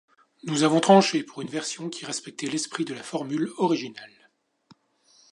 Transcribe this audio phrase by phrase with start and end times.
[0.45, 4.31] Nous avons tranché pour une version qui respectait l'esprit de la formule originale.